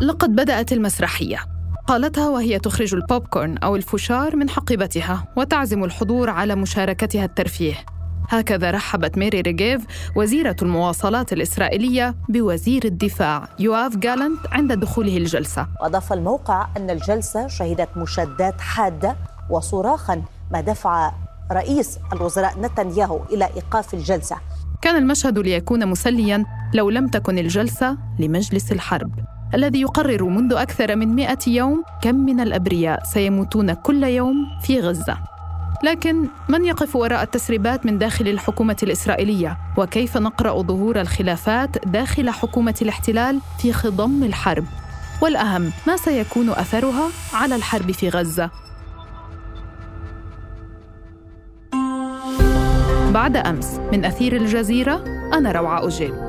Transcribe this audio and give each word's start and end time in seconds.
لقد 0.00 0.30
بدأت 0.30 0.72
المسرحية. 0.72 1.38
قالتها 1.86 2.28
وهي 2.28 2.58
تخرج 2.58 2.94
البوب 2.94 3.26
كورن 3.26 3.58
أو 3.58 3.76
الفشار 3.76 4.36
من 4.36 4.50
حقيبتها 4.50 5.24
وتعزم 5.36 5.84
الحضور 5.84 6.30
على 6.30 6.54
مشاركتها 6.54 7.24
الترفيه. 7.24 7.74
هكذا 8.28 8.70
رحبت 8.70 9.18
ميري 9.18 9.40
ريجيف 9.40 9.84
وزيرة 10.16 10.56
المواصلات 10.62 11.32
الإسرائيلية 11.32 12.14
بوزير 12.28 12.84
الدفاع 12.84 13.48
يوآف 13.58 13.96
جالنت 13.96 14.38
عند 14.52 14.72
دخوله 14.72 15.16
الجلسة. 15.16 15.66
أضاف 15.80 16.12
الموقع 16.12 16.68
أن 16.76 16.90
الجلسة 16.90 17.46
شهدت 17.46 17.88
مشادات 17.96 18.60
حادة 18.60 19.16
وصراخا 19.50 20.22
ما 20.52 20.60
دفع 20.60 21.12
رئيس 21.52 21.98
الوزراء 22.12 22.60
نتنياهو 22.60 23.20
إلى 23.32 23.48
إيقاف 23.56 23.94
الجلسة. 23.94 24.36
كان 24.82 24.96
المشهد 24.96 25.38
ليكون 25.38 25.86
مسليا 25.86 26.44
لو 26.74 26.90
لم 26.90 27.08
تكن 27.08 27.38
الجلسة 27.38 27.98
لمجلس 28.18 28.72
الحرب. 28.72 29.37
الذي 29.54 29.80
يقرر 29.80 30.24
منذ 30.24 30.52
أكثر 30.52 30.96
من 30.96 31.08
مئة 31.08 31.38
يوم 31.46 31.84
كم 32.02 32.14
من 32.14 32.40
الأبرياء 32.40 33.04
سيموتون 33.04 33.72
كل 33.72 34.04
يوم 34.04 34.46
في 34.62 34.80
غزة 34.80 35.18
لكن 35.84 36.28
من 36.48 36.64
يقف 36.64 36.96
وراء 36.96 37.22
التسريبات 37.22 37.86
من 37.86 37.98
داخل 37.98 38.28
الحكومة 38.28 38.76
الإسرائيلية؟ 38.82 39.58
وكيف 39.76 40.16
نقرأ 40.16 40.62
ظهور 40.62 41.00
الخلافات 41.00 41.86
داخل 41.88 42.30
حكومة 42.30 42.74
الاحتلال 42.82 43.40
في 43.58 43.72
خضم 43.72 44.22
الحرب؟ 44.22 44.64
والأهم 45.22 45.70
ما 45.86 45.96
سيكون 45.96 46.50
أثرها 46.50 47.08
على 47.34 47.54
الحرب 47.54 47.90
في 47.90 48.08
غزة؟ 48.08 48.50
بعد 53.12 53.36
أمس 53.36 53.80
من 53.92 54.04
أثير 54.04 54.36
الجزيرة 54.36 55.04
أنا 55.34 55.52
روعة 55.52 55.86
أجيل 55.86 56.27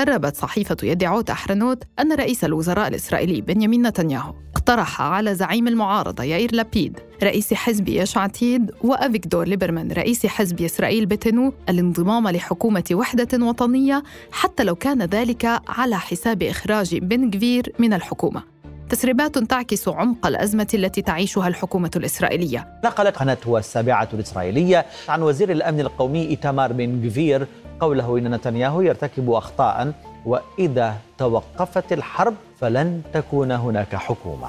سربت 0.00 0.36
صحيفة 0.36 0.76
يدعوت 0.82 1.30
أحرنوت 1.30 1.82
أن 2.00 2.12
رئيس 2.12 2.44
الوزراء 2.44 2.88
الإسرائيلي 2.88 3.40
بنيامين 3.40 3.86
نتنياهو 3.86 4.34
اقترح 4.52 5.02
على 5.02 5.34
زعيم 5.34 5.68
المعارضة 5.68 6.24
يائير 6.24 6.54
لابيد 6.54 6.98
رئيس 7.22 7.54
حزب 7.54 7.88
يش 7.88 8.16
عتيد 8.16 8.70
وأفيكدور 8.84 9.48
ليبرمان 9.48 9.92
رئيس 9.92 10.26
حزب 10.26 10.60
إسرائيل 10.60 11.06
بتنو 11.06 11.52
الانضمام 11.68 12.28
لحكومة 12.28 12.84
وحدة 12.92 13.46
وطنية 13.46 14.02
حتى 14.32 14.64
لو 14.64 14.74
كان 14.74 15.02
ذلك 15.02 15.60
على 15.68 15.98
حساب 15.98 16.42
إخراج 16.42 16.98
بن 16.98 17.30
جفير 17.30 17.72
من 17.78 17.92
الحكومة. 17.92 18.42
تسريبات 18.88 19.38
تعكس 19.38 19.88
عمق 19.88 20.26
الأزمة 20.26 20.68
التي 20.74 21.02
تعيشها 21.02 21.48
الحكومة 21.48 21.90
الإسرائيلية. 21.96 22.80
نقلت 22.84 23.16
قناة 23.16 23.38
السابعة 23.48 24.08
الإسرائيلية 24.14 24.86
عن 25.08 25.22
وزير 25.22 25.52
الأمن 25.52 25.80
القومي 25.80 26.28
إيتامار 26.28 26.72
بن 26.72 27.02
جفير 27.02 27.46
قوله 27.80 28.18
إن 28.18 28.34
نتنياهو 28.34 28.80
يرتكب 28.80 29.30
أخطاء 29.30 29.92
وإذا 30.26 30.94
توقفت 31.18 31.92
الحرب 31.92 32.34
فلن 32.60 33.02
تكون 33.14 33.52
هناك 33.52 33.96
حكومة. 33.96 34.48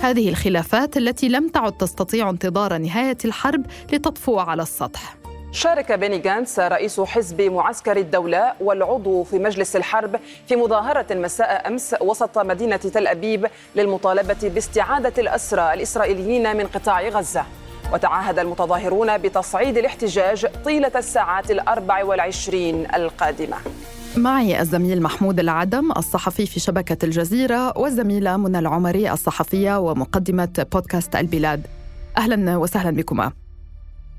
هذه 0.00 0.28
الخلافات 0.28 0.96
التي 0.96 1.28
لم 1.28 1.48
تعد 1.48 1.72
تستطيع 1.72 2.30
انتظار 2.30 2.78
نهاية 2.78 3.18
الحرب 3.24 3.66
لتطفو 3.92 4.38
على 4.38 4.62
السطح. 4.62 5.16
شارك 5.52 5.92
بيني 5.92 6.18
جانتس 6.18 6.60
رئيس 6.60 7.00
حزب 7.00 7.40
معسكر 7.40 7.96
الدولة 7.96 8.52
والعضو 8.60 9.24
في 9.24 9.38
مجلس 9.38 9.76
الحرب 9.76 10.20
في 10.48 10.56
مظاهرة 10.56 11.14
مساء 11.14 11.68
أمس 11.68 11.94
وسط 12.00 12.38
مدينة 12.38 12.76
تل 12.76 13.06
أبيب 13.06 13.46
للمطالبة 13.76 14.36
باستعادة 14.42 15.12
الأسرى 15.18 15.74
الإسرائيليين 15.74 16.56
من 16.56 16.66
قطاع 16.66 17.08
غزة. 17.08 17.44
وتعهد 17.92 18.38
المتظاهرون 18.38 19.18
بتصعيد 19.18 19.78
الاحتجاج 19.78 20.46
طيلة 20.64 20.92
الساعات 20.96 21.50
الأربع 21.50 22.04
والعشرين 22.04 22.86
القادمة. 22.94 23.56
معي 24.16 24.60
الزميل 24.60 25.02
محمود 25.02 25.40
العدم 25.40 25.92
الصحفي 25.92 26.46
في 26.46 26.60
شبكة 26.60 27.04
الجزيرة 27.04 27.78
والزميلة 27.78 28.36
منى 28.36 28.58
العمري 28.58 29.12
الصحفية 29.12 29.78
ومقدمة 29.78 30.66
بودكاست 30.72 31.16
البلاد. 31.16 31.66
أهلا 32.18 32.56
وسهلا 32.56 32.96
بكما. 32.96 33.32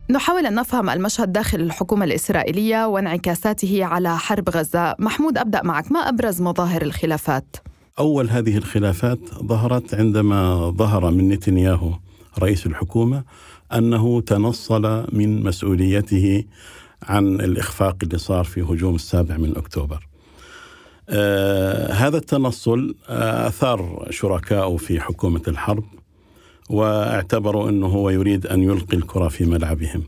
نحاول 0.09 0.45
أن 0.45 0.55
نفهم 0.55 0.89
المشهد 0.89 1.31
داخل 1.31 1.59
الحكومة 1.59 2.05
الإسرائيلية 2.05 2.87
وانعكاساته 2.87 3.85
على 3.85 4.17
حرب 4.17 4.49
غزة. 4.49 4.95
محمود 4.99 5.37
أبدأ 5.37 5.63
معك. 5.63 5.91
ما 5.91 5.99
أبرز 5.99 6.41
مظاهر 6.41 6.81
الخلافات؟ 6.81 7.55
أول 7.99 8.29
هذه 8.29 8.57
الخلافات 8.57 9.19
ظهرت 9.43 9.93
عندما 9.93 10.69
ظهر 10.69 11.11
من 11.11 11.29
نتنياهو 11.29 11.91
رئيس 12.39 12.65
الحكومة 12.65 13.23
أنه 13.77 14.21
تنصل 14.21 15.05
من 15.11 15.43
مسؤوليته 15.43 16.43
عن 17.03 17.35
الإخفاق 17.35 17.97
اللي 18.03 18.17
صار 18.17 18.43
في 18.43 18.61
هجوم 18.61 18.95
السابع 18.95 19.37
من 19.37 19.57
أكتوبر. 19.57 20.07
آه 21.09 21.91
هذا 21.93 22.17
التنصل 22.17 22.95
آه 23.09 23.47
أثار 23.47 24.07
شركائه 24.09 24.77
في 24.77 24.99
حكومة 24.99 25.41
الحرب 25.47 25.83
واعتبروا 26.69 27.69
أنه 27.69 27.87
هو 27.87 28.09
يريد 28.09 28.47
أن 28.47 28.63
يلقي 28.63 28.97
الكرة 28.97 29.27
في 29.27 29.45
ملعبهم. 29.45 30.03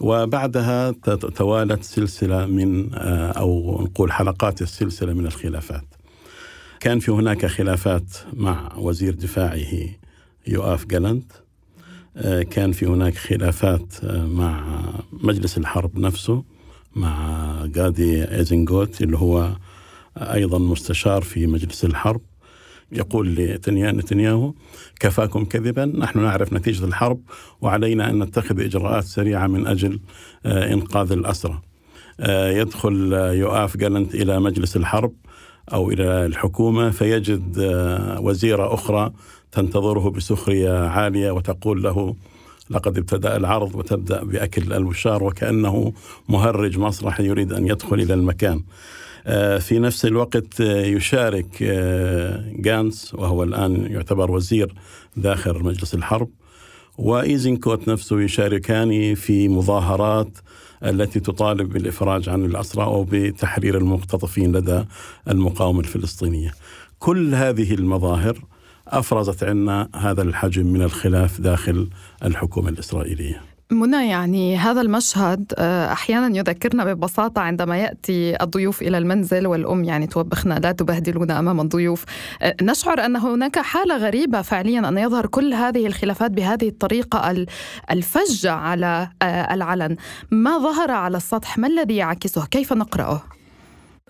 وبعدها 0.00 0.90
توالت 1.34 1.84
سلسلة 1.84 2.46
من 2.46 2.94
آه 2.94 3.30
أو 3.30 3.82
نقول 3.82 4.12
حلقات 4.12 4.62
السلسلة 4.62 5.12
من 5.12 5.26
الخلافات. 5.26 5.84
كان 6.80 6.98
في 6.98 7.10
هناك 7.10 7.46
خلافات 7.46 8.04
مع 8.32 8.72
وزير 8.76 9.14
دفاعه 9.14 9.88
يؤاف 10.46 10.86
جالنت. 10.86 11.32
كان 12.50 12.72
في 12.72 12.86
هناك 12.86 13.14
خلافات 13.14 14.04
آه، 14.04 14.26
مع 14.26 14.64
مجلس 15.12 15.58
الحرب 15.58 15.98
نفسه 15.98 16.44
مع 16.96 17.52
جادي 17.66 18.24
إيزنغوت 18.24 19.02
اللي 19.02 19.18
هو 19.18 19.50
أيضا 20.16 20.58
مستشار 20.58 21.22
في 21.22 21.46
مجلس 21.46 21.84
الحرب 21.84 22.20
يقول 22.92 23.34
لنتنياهو 23.34 24.54
كفاكم 25.00 25.44
كذبا 25.44 25.84
نحن 25.84 26.18
نعرف 26.18 26.52
نتيجة 26.52 26.84
الحرب 26.84 27.20
وعلينا 27.60 28.10
أن 28.10 28.22
نتخذ 28.22 28.60
إجراءات 28.60 29.04
سريعة 29.04 29.46
من 29.46 29.66
أجل 29.66 30.00
آه، 30.46 30.72
إنقاذ 30.72 31.12
الأسرى. 31.12 31.60
يدخل 32.30 33.12
يؤاف 33.12 33.76
جالنت 33.76 34.14
إلى 34.14 34.40
مجلس 34.40 34.76
الحرب 34.76 35.12
أو 35.72 35.90
إلى 35.90 36.26
الحكومة 36.26 36.90
فيجد 36.90 37.56
وزيرة 38.20 38.74
أخرى 38.74 39.12
تنتظره 39.54 40.10
بسخرية 40.10 40.88
عالية 40.88 41.30
وتقول 41.30 41.82
له 41.82 42.14
لقد 42.70 42.98
ابتدأ 42.98 43.36
العرض 43.36 43.74
وتبدأ 43.74 44.24
بأكل 44.24 44.72
الوشار 44.72 45.24
وكأنه 45.24 45.92
مهرج 46.28 46.78
مسرحي 46.78 47.26
يريد 47.26 47.52
أن 47.52 47.66
يدخل 47.66 48.00
إلى 48.00 48.14
المكان. 48.14 48.62
آه، 49.26 49.58
في 49.58 49.78
نفس 49.78 50.04
الوقت 50.04 50.60
آه، 50.60 50.84
يشارك 50.84 51.46
آه، 51.62 52.44
جانس 52.52 53.14
وهو 53.14 53.42
الآن 53.42 53.86
يعتبر 53.90 54.30
وزير 54.30 54.74
داخل 55.16 55.64
مجلس 55.64 55.94
الحرب 55.94 56.28
وإيزنكوت 56.98 57.88
نفسه 57.88 58.20
يشاركان 58.20 59.14
في 59.14 59.48
مظاهرات 59.48 60.38
التي 60.84 61.20
تطالب 61.20 61.72
بالإفراج 61.72 62.28
عن 62.28 62.44
الأسرى 62.44 62.84
أو 62.84 63.06
بتحرير 63.10 63.78
المختطفين 63.78 64.56
لدى 64.56 64.84
المقاومة 65.28 65.80
الفلسطينية. 65.80 66.52
كل 66.98 67.34
هذه 67.34 67.74
المظاهر 67.74 68.38
أفرزت 68.88 69.44
عنا 69.44 69.88
هذا 69.94 70.22
الحجم 70.22 70.66
من 70.66 70.82
الخلاف 70.82 71.40
داخل 71.40 71.88
الحكومة 72.24 72.68
الإسرائيلية. 72.68 73.40
منى 73.70 74.08
يعني 74.08 74.56
هذا 74.56 74.80
المشهد 74.80 75.52
آه، 75.58 75.92
أحيانا 75.92 76.36
يذكرنا 76.36 76.84
ببساطة 76.84 77.40
عندما 77.40 77.76
يأتي 77.78 78.42
الضيوف 78.42 78.82
إلى 78.82 78.98
المنزل 78.98 79.46
والأم 79.46 79.84
يعني 79.84 80.06
توبخنا 80.06 80.54
لا 80.54 80.72
تبهدلونا 80.72 81.38
أمام 81.38 81.60
الضيوف. 81.60 82.04
آه، 82.42 82.54
نشعر 82.62 83.04
أن 83.04 83.16
هناك 83.16 83.58
حالة 83.58 83.96
غريبة 83.96 84.42
فعليا 84.42 84.88
أن 84.88 84.98
يظهر 84.98 85.26
كل 85.26 85.54
هذه 85.54 85.86
الخلافات 85.86 86.30
بهذه 86.30 86.68
الطريقة 86.68 87.46
الفجة 87.90 88.52
على 88.52 89.08
آه، 89.22 89.54
العلن. 89.54 89.96
ما 90.30 90.58
ظهر 90.58 90.90
على 90.90 91.16
السطح؟ 91.16 91.58
ما 91.58 91.66
الذي 91.66 91.96
يعكسه؟ 91.96 92.46
كيف 92.46 92.72
نقرأه؟ 92.72 93.22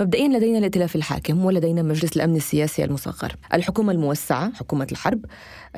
مبدئيا 0.01 0.29
لدينا 0.29 0.59
الائتلاف 0.59 0.97
الحاكم 0.97 1.45
ولدينا 1.45 1.83
مجلس 1.83 2.17
الأمن 2.17 2.37
السياسي 2.37 2.85
المصغر، 2.85 3.37
الحكومة 3.55 3.93
الموسعة 3.93 4.53
حكومة 4.53 4.87
الحرب 4.93 5.25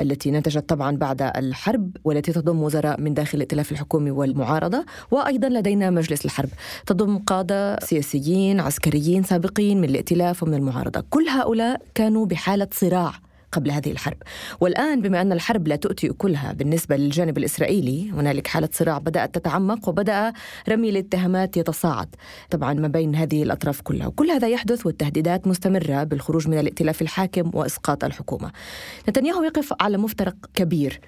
التي 0.01 0.31
نتجت 0.31 0.69
طبعا 0.69 0.97
بعد 0.97 1.23
الحرب 1.23 1.97
والتي 2.05 2.33
تضم 2.33 2.63
وزراء 2.63 3.01
من 3.01 3.15
داخل 3.15 3.39
الائتلاف 3.39 3.73
الحكومي 3.73 4.11
والمعارضة، 4.11 4.85
وأيضا 5.11 5.49
لدينا 5.49 5.91
مجلس 5.91 6.25
الحرب. 6.25 6.49
تضم 6.87 7.19
قادة 7.19 7.81
سياسيين 7.81 8.61
عسكريين 8.61 9.23
سابقين 9.23 9.81
من 9.81 9.89
الائتلاف 9.89 10.43
ومن 10.43 10.55
المعارضة، 10.55 11.05
كل 11.11 11.29
هؤلاء 11.29 11.83
كانوا 11.95 12.27
بحالة 12.27 12.69
صراع. 12.73 13.13
قبل 13.57 13.71
هذه 13.71 13.91
الحرب. 13.91 14.17
والآن 14.61 15.01
بما 15.03 15.21
أن 15.21 15.33
الحرب 15.33 15.69
لا 15.69 15.77
تؤتي 15.77 16.11
أكلها 16.11 16.53
بالنسبة 16.53 16.97
للجانب 16.97 17.39
الإسرائيلي 17.39 18.11
هنالك 18.11 18.47
حالة 18.47 18.69
صراع 18.73 18.99
بدأت 18.99 19.35
تتعمق 19.35 19.89
وبدأ 19.89 20.33
رمي 20.69 20.89
الاتهامات 20.89 21.57
يتصاعد 21.57 22.09
طبعا 22.51 22.75
ما 22.75 22.89
بين 22.89 23.15
هذه 23.15 23.43
الأطراف 23.43 23.81
كلها. 23.81 24.07
وكل 24.07 24.31
هذا 24.31 24.49
يحدث 24.49 24.87
والتهديدات 24.87 25.47
مستمرة 25.47 26.05
بالخروج 26.05 26.49
من 26.49 26.59
الائتلاف 26.59 27.03
الحاكم 27.03 27.51
وإسقاط 27.55 28.05
الحكومة. 28.05 28.53
نتنياهو 29.09 29.43
يقف 29.43 29.73
على 29.81 29.97
مفترق 29.99 30.37
كبير. 30.55 31.01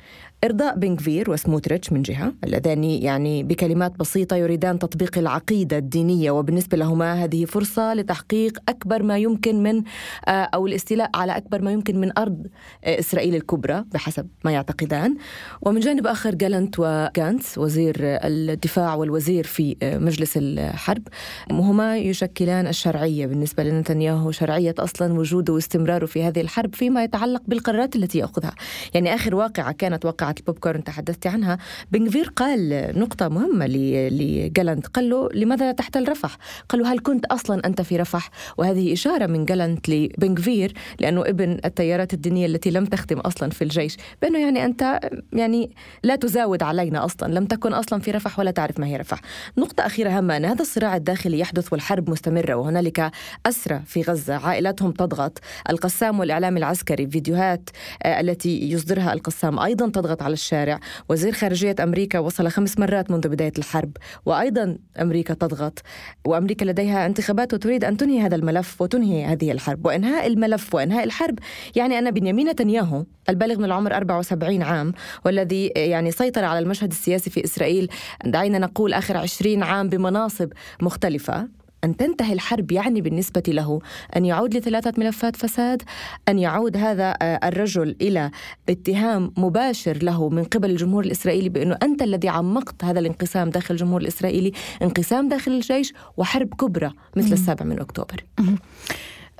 إرضاء 0.45 0.79
بنكفير 0.79 1.31
وسموتريتش 1.31 1.93
من 1.93 2.03
جهة 2.03 2.33
اللذان 2.45 2.85
يعني 2.85 3.43
بكلمات 3.43 3.99
بسيطة 3.99 4.37
يريدان 4.37 4.79
تطبيق 4.79 5.19
العقيدة 5.19 5.79
الدينية 5.79 6.31
وبالنسبة 6.31 6.77
لهما 6.77 7.25
هذه 7.25 7.45
فرصة 7.45 7.95
لتحقيق 7.95 8.59
أكبر 8.69 9.03
ما 9.03 9.19
يمكن 9.19 9.63
من 9.63 9.83
آه، 10.27 10.31
أو 10.31 10.67
الاستيلاء 10.67 11.11
على 11.15 11.37
أكبر 11.37 11.63
ما 11.63 11.73
يمكن 11.73 12.01
من 12.01 12.19
أرض 12.19 12.38
آه، 12.85 12.99
إسرائيل 12.99 13.35
الكبرى 13.35 13.85
بحسب 13.93 14.29
ما 14.45 14.53
يعتقدان. 14.53 15.17
ومن 15.63 15.81
جانب 15.81 16.07
آخر 16.07 16.35
جالنت 16.35 16.79
وغانتس 16.79 17.59
وزير 17.59 17.97
الدفاع 17.99 18.95
والوزير 18.95 19.45
في 19.45 19.77
مجلس 19.83 20.33
الحرب. 20.37 21.03
هما 21.51 21.99
يشكلان 21.99 22.67
الشرعية 22.67 23.27
بالنسبة 23.27 23.63
لنتنياهو 23.63 24.31
شرعية 24.31 24.75
أصلا 24.79 25.13
وجوده 25.13 25.53
واستمراره 25.53 26.07
في 26.07 26.23
هذه 26.23 26.41
الحرب 26.41 26.75
فيما 26.75 27.05
يتعلق 27.05 27.43
بالقرارات 27.47 27.97
التي 27.97 28.19
يأخذها. 28.19 28.55
يعني 28.95 29.15
آخر 29.15 29.35
واقعة 29.35 29.73
كانت 29.73 30.05
واقعة 30.05 30.35
البوب 30.39 30.59
كورن 30.59 30.85
تحدثت 30.85 31.27
عنها. 31.27 31.59
بن 31.93 32.06
غفير 32.06 32.33
قال 32.37 32.93
نقطة 32.99 33.29
مهمة 33.29 33.67
لجالنت. 33.67 34.87
قال 34.87 35.11
له 35.11 35.29
لماذا 35.35 35.73
تحتل 35.73 36.09
رفح 36.09 36.37
قال 36.69 36.81
له 36.81 36.93
هل 36.93 36.99
كنت 36.99 37.25
أصلا 37.25 37.67
أنت 37.67 37.83
في 37.83 37.97
رفح؟ 37.97 38.31
وهذه 38.59 38.93
إشارة 38.93 39.27
من 39.27 39.45
جالنت 39.45 39.89
لبنغفير 39.89 40.73
لأنه 41.01 41.21
ابن 41.21 41.59
التيارات 41.65 42.15
الدينية 42.19 42.47
التي 42.47 42.71
لم 42.71 42.85
تخدم 42.85 43.19
أصلا 43.19 43.51
في 43.51 43.63
الجيش. 43.63 43.97
بأنه 44.23 44.39
يعني 44.39 44.65
أنت 44.65 45.01
يعني 45.33 45.71
لا 46.03 46.17
تزاود 46.17 46.63
علينا 46.63 47.05
أصلا 47.05 47.35
لم 47.35 47.45
تكن 47.47 47.73
أصلا 47.73 48.01
في 48.01 48.11
رفح 48.11 48.39
ولا 48.39 48.51
تعرف 48.51 48.81
ما 48.81 48.87
هي 48.87 48.97
رفح. 48.97 49.21
نقطة 49.59 49.87
أخيرة 49.87 50.11
هامة 50.11 50.37
أن 50.37 50.45
هذا 50.45 50.63
الصراع 50.63 50.97
الداخلي 50.97 51.39
يحدث 51.39 51.73
والحرب 51.73 52.11
مستمرة 52.11 52.55
وهنالك 52.55 53.11
أسرى 53.47 53.81
في 53.87 54.03
غزة 54.03 54.35
عائلاتهم 54.35 54.91
تضغط. 54.93 55.39
القسام 55.71 56.21
والإعلام 56.21 56.57
العسكري 56.57 57.07
فيديوهات 57.07 57.71
آه، 58.03 58.21
التي 58.21 58.71
يصدرها 58.71 59.13
القسام 59.13 59.59
أيضا 59.59 59.89
تضغط 59.89 60.23
على 60.23 60.33
الشارع. 60.33 60.81
وزير 61.09 61.33
خارجية 61.33 61.77
أمريكا 61.83 62.19
وصل 62.19 62.49
خمس 62.49 62.79
مرات 62.79 63.11
منذ 63.11 63.29
بداية 63.29 63.53
الحرب. 63.59 63.97
وأيضا 64.27 64.79
أمريكا 65.01 65.35
تضغط. 65.35 65.83
وأمريكا 66.25 66.65
لديها 66.65 67.07
انتخابات 67.07 67.55
وتريد 67.55 67.85
أن 67.85 67.97
تنهي 67.97 68.21
هذا 68.21 68.37
الملف 68.37 68.83
وتنهي 68.83 69.25
هذه 69.25 69.53
الحرب. 69.53 69.87
وإنهاء 69.87 70.27
الملف 70.27 70.75
وإنهاء 70.75 71.05
الحرب 71.05 71.39
يعني 71.77 71.99
أن 71.99 72.08
بنيامين 72.11 72.49
نتنياهو 72.49 73.05
البالغ 73.29 73.59
من 73.59 73.65
العمر 73.65 73.95
74 73.95 74.63
عام 74.63 74.93
والذي 75.25 75.67
يعني 75.67 76.11
سيطر 76.11 76.45
على 76.45 76.59
المشهد 76.59 76.91
السياسي 76.91 77.31
في 77.31 77.45
إسرائيل 77.45 77.89
دعينا 78.25 78.59
نقول 78.59 78.93
آخر 78.93 79.17
20 79.17 79.63
عام 79.63 79.89
بمناصب 79.89 80.53
مختلفة. 80.83 81.49
أن 81.85 81.97
تنتهي 81.97 82.33
الحرب 82.33 82.73
يعني 82.73 83.01
بالنسبة 83.01 83.43
له 83.49 83.81
أن 84.17 84.25
يعود 84.25 84.57
لثلاثة 84.57 84.93
ملفات 84.99 85.37
فساد 85.37 85.83
أن 86.29 86.39
يعود 86.39 86.77
هذا 86.77 87.15
آه، 87.23 87.49
الرجل 87.49 87.97
إلى 88.01 88.31
اتهام 88.69 89.33
مباشر 89.37 89.99
له 90.03 90.29
من 90.29 90.45
قبل 90.45 90.71
الجمهور 90.71 91.05
الإسرائيلي 91.05 91.49
بأنه 91.49 91.79
أنت 91.83 92.03
الذي 92.03 92.29
عمقت 92.29 92.85
هذا 92.85 92.99
الانقسام 92.99 93.51
داخل 93.51 93.75
الجمهور 93.75 94.01
الإسرائيلي 94.01 94.53
انقسام 94.83 95.29
داخل 95.29 95.53
الجيش 95.53 95.93
وحرب 96.17 96.55
كبرى 96.55 96.93
مثل 97.17 97.33
السابع 97.33 97.67
من 97.67 97.81
أكتوبر. 97.81 98.25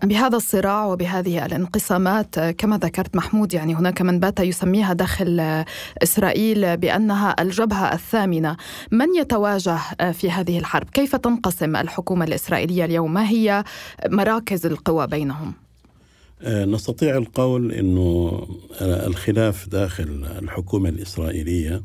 بهذا 0.05 0.37
الصراع 0.37 0.87
وبهذه 0.87 1.47
الانقسامات 1.47 2.39
كما 2.39 2.79
ذكرت 2.79 3.17
محمود 3.17 3.55
يعني 3.55 3.75
هناك 3.75 4.03
من 4.03 4.21
بات 4.21 4.41
يسميها 4.41 4.93
داخل 4.93 5.65
إسرائيل 6.03 6.77
بأنها 6.77 7.37
الجبهة 7.41 7.93
الثامنة، 7.93 8.57
من 8.91 9.15
يتواجه 9.15 9.79
في 10.13 10.31
هذه 10.31 10.59
الحرب؟ 10.59 10.91
كيف 10.91 11.17
تنقسم 11.17 11.77
الحكومة 11.77 12.25
الإسرائيلية 12.25 12.85
اليوم؟ 12.85 13.15
ما 13.15 13.29
هي 13.29 13.65
مراكز 14.07 14.67
القوى 14.67 15.07
بينهم؟ 15.07 15.53
آه، 16.43 16.65
نستطيع 16.65 17.17
القول 17.17 17.73
إنه 17.73 18.43
الخلاف 18.81 19.69
داخل 19.69 20.27
الحكومة 20.43 20.89
الإسرائيلية 20.89 21.83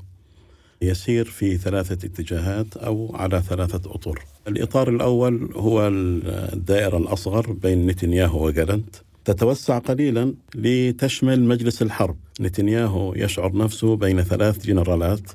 يسير 0.83 1.25
في 1.25 1.57
ثلاثة 1.57 2.07
اتجاهات 2.07 2.77
أو 2.77 3.15
على 3.15 3.41
ثلاثة 3.41 3.95
أطر. 3.95 4.19
الإطار 4.47 4.89
الأول 4.89 5.49
هو 5.55 5.87
الدائرة 5.87 6.97
الأصغر 6.97 7.51
بين 7.51 7.85
نتنياهو 7.87 8.47
وجالنت. 8.47 8.95
تتوسع 9.25 9.77
قليلا 9.77 10.33
لتشمل 10.55 11.43
مجلس 11.43 11.81
الحرب. 11.81 12.15
نتنياهو 12.39 13.13
يشعر 13.15 13.57
نفسه 13.57 13.95
بين 13.95 14.21
ثلاث 14.21 14.65
جنرالات 14.65 15.31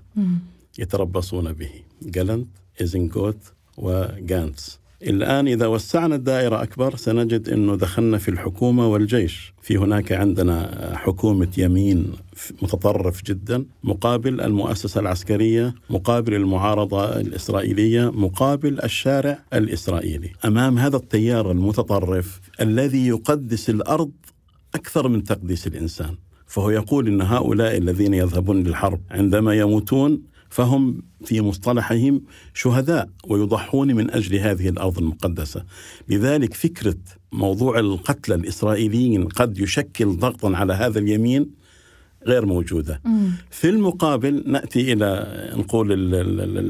يتربصون 0.78 1.52
به. 1.52 1.70
جالنت 2.02 2.48
إيزنغوت 2.80 3.38
وجانتس. 3.76 4.78
الآن 5.02 5.48
إذا 5.48 5.66
وسعنا 5.66 6.14
الدائرة 6.14 6.62
أكبر 6.62 6.96
سنجد 6.96 7.48
أنه 7.48 7.76
دخلنا 7.76 8.18
في 8.18 8.28
الحكومة 8.28 8.88
والجيش. 8.88 9.54
في 9.62 9.76
هناك 9.76 10.12
عندنا 10.12 10.90
حكومة 10.96 11.48
يمين 11.58 12.12
متطرف 12.62 13.24
جدا 13.24 13.64
مقابل 13.84 14.40
المؤسسة 14.40 15.00
العسكرية 15.00 15.74
مقابل 15.90 16.34
المعارضة 16.34 17.20
الإسرائيلية 17.20 18.10
مقابل 18.10 18.80
الشارع 18.84 19.38
الإسرائيلي. 19.54 20.30
أمام 20.44 20.78
هذا 20.78 20.96
التيار 20.96 21.50
المتطرف 21.50 22.40
الذي 22.60 23.06
يقدس 23.06 23.70
الأرض 23.70 24.10
أكثر 24.74 25.08
من 25.08 25.24
تقديس 25.24 25.66
الإنسان. 25.66 26.14
فهو 26.46 26.70
يقول 26.70 27.06
إن 27.06 27.22
هؤلاء 27.22 27.76
الذين 27.76 28.14
يذهبون 28.14 28.62
للحرب 28.62 29.00
عندما 29.10 29.54
يموتون 29.54 30.22
فهم 30.50 31.02
في 31.24 31.40
مصطلحهم 31.40 32.22
شهداء 32.54 33.08
ويضحون 33.28 33.94
من 33.94 34.10
أجل 34.10 34.36
هذه 34.36 34.68
الأرض 34.68 34.98
المقدسة. 34.98 35.64
لذلك 36.08 36.54
فكرة 36.54 36.96
موضوع 37.32 37.78
القتلى 37.78 38.34
الاسرائيليين 38.34 39.28
قد 39.28 39.58
يشكل 39.58 40.06
ضغطا 40.16 40.56
على 40.56 40.72
هذا 40.72 40.98
اليمين 40.98 41.50
غير 42.26 42.46
موجودة. 42.46 43.00
مم. 43.04 43.30
في 43.50 43.68
المقابل 43.68 44.44
نأتي 44.46 44.92
إلى 44.92 45.26
نقول 45.56 45.92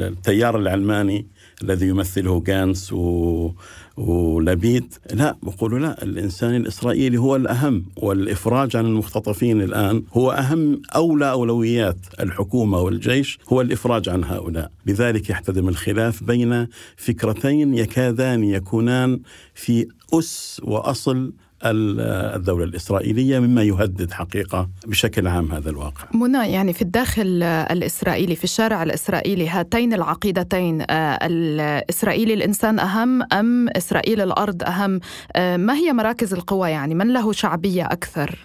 التيار 0.02 0.58
العلماني 0.58 1.26
الذي 1.62 1.86
يمثله 1.86 2.42
جانس 2.46 2.92
و 2.92 3.50
ولبيد. 3.96 4.94
لا 5.12 5.36
بقولوا 5.42 5.78
لا 5.78 6.02
الإنسان 6.02 6.54
الإسرائيلي 6.54 7.18
هو 7.18 7.36
الأهم 7.36 7.84
والإفراج 7.96 8.76
عن 8.76 8.86
المختطفين 8.86 9.62
الآن 9.62 10.02
هو 10.12 10.30
أهم 10.30 10.82
أولى 10.96 11.30
أولويات 11.30 11.98
الحكومة 12.20 12.80
والجيش 12.80 13.38
هو 13.48 13.60
الإفراج 13.60 14.08
عن 14.08 14.24
هؤلاء. 14.24 14.70
لذلك 14.86 15.30
يحتدم 15.30 15.68
الخلاف 15.68 16.22
بين 16.22 16.68
فكرتين 16.96 17.74
يكادان 17.74 18.44
يكونان 18.44 19.20
في 19.54 19.86
أس 20.12 20.60
وأصل 20.64 21.32
الدولة 21.64 22.64
الإسرائيلية 22.64 23.38
مما 23.38 23.62
يهدد 23.62 24.12
حقيقة 24.12 24.68
بشكل 24.86 25.26
عام 25.26 25.52
هذا 25.52 25.70
الواقع. 25.70 26.04
منى 26.14 26.52
يعني 26.52 26.72
في 26.72 26.82
الداخل 26.82 27.42
الإسرائيلي 27.42 28.36
في 28.36 28.44
الشارع 28.44 28.82
الإسرائيلي 28.82 29.48
هاتين 29.48 29.94
العقيدتين 29.94 30.82
آه، 30.90 31.18
الإسرائيلي 31.22 32.34
الإنسان 32.34 32.78
أهم 32.78 33.22
أم 33.32 33.68
إسرائيل 33.68 34.20
الأرض 34.20 34.62
أهم؟ 34.62 35.00
آه، 35.36 35.56
ما 35.56 35.74
هي 35.74 35.92
مراكز 35.92 36.34
القوى 36.34 36.70
يعني؟ 36.70 36.94
من 36.94 37.12
له 37.12 37.32
شعبية 37.32 37.84
أكثر؟ 37.84 38.38